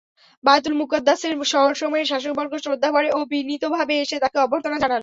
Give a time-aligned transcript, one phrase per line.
[0.43, 4.99] বায়তুল মুকাদ্দাসের শহরসমূহের শাসকবর্গ শ্রদ্ধাভরে ও বিনীতভাবে এসে তাকে অভ্যর্থনা জানান।